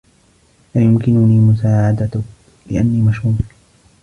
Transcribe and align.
لا 0.75 0.81
يمكنني 0.81 1.39
مساعدتك 1.39 2.21
لأني 2.71 3.01
مشغول. 3.01 3.35